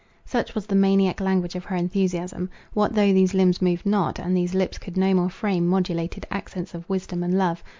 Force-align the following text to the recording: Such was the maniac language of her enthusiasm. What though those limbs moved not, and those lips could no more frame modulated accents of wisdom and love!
Such 0.25 0.55
was 0.55 0.65
the 0.65 0.73
maniac 0.73 1.21
language 1.21 1.53
of 1.53 1.63
her 1.65 1.75
enthusiasm. 1.75 2.49
What 2.73 2.95
though 2.95 3.13
those 3.13 3.35
limbs 3.35 3.61
moved 3.61 3.85
not, 3.85 4.17
and 4.17 4.35
those 4.35 4.55
lips 4.55 4.79
could 4.79 4.97
no 4.97 5.13
more 5.13 5.29
frame 5.29 5.67
modulated 5.67 6.25
accents 6.31 6.73
of 6.73 6.89
wisdom 6.89 7.21
and 7.21 7.37
love! 7.37 7.63